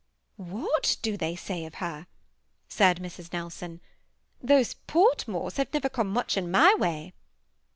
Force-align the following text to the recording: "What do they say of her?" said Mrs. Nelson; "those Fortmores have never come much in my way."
"What 0.37 0.97
do 1.03 1.15
they 1.15 1.35
say 1.35 1.63
of 1.65 1.75
her?" 1.75 2.07
said 2.67 2.97
Mrs. 2.97 3.31
Nelson; 3.31 3.81
"those 4.41 4.73
Fortmores 4.87 5.57
have 5.57 5.71
never 5.75 5.89
come 5.89 6.07
much 6.09 6.37
in 6.37 6.49
my 6.49 6.73
way." 6.73 7.13